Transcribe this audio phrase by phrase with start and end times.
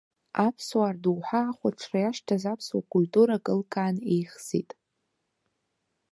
[0.45, 4.69] Аԥсуаа рдоуҳа ахәаҽра иашьҭаз аԥсуа культура кылкаан еихсит.